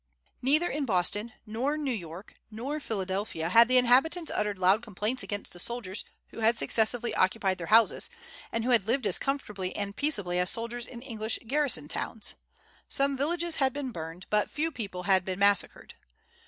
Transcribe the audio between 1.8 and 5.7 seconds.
York nor Philadelphia had the inhabitants uttered loud complaints against the